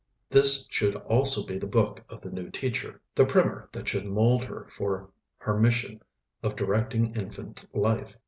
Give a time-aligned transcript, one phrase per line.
[0.31, 4.43] This should also be the book of the new teacher, the primer that should mold
[4.45, 6.01] her for her mission
[6.41, 8.17] of directing infant life.